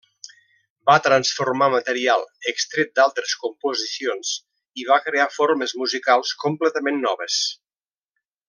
[0.89, 4.33] Va transformar material extret d'altres composicions
[4.85, 7.39] i va crear formes musicals completament noves.